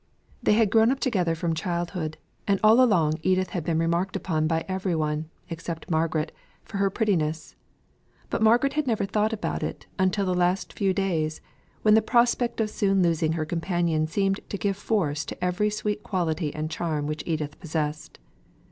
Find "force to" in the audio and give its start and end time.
14.75-15.43